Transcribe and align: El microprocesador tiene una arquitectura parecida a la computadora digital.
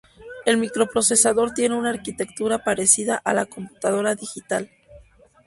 El 0.47 0.57
microprocesador 0.57 1.51
tiene 1.53 1.75
una 1.75 1.91
arquitectura 1.91 2.63
parecida 2.63 3.17
a 3.23 3.35
la 3.35 3.45
computadora 3.45 4.15
digital. 4.15 4.71